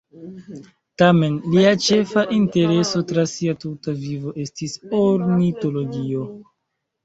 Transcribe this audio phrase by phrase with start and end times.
[1.01, 6.29] Tamen, lia ĉefa intereso tra sia tuta vivo estis ornitologio.